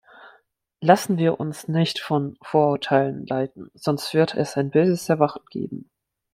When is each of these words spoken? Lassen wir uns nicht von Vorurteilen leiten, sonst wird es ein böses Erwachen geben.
Lassen 0.79 1.19
wir 1.19 1.39
uns 1.39 1.67
nicht 1.67 1.99
von 1.99 2.35
Vorurteilen 2.41 3.23
leiten, 3.27 3.69
sonst 3.75 4.15
wird 4.15 4.33
es 4.33 4.57
ein 4.57 4.71
böses 4.71 5.07
Erwachen 5.09 5.43
geben. 5.51 5.91